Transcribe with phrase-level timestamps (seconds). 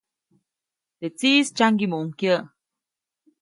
[0.99, 2.43] Teʼ tsiʼis tsyaŋgiʼmuʼuŋ kyäʼ.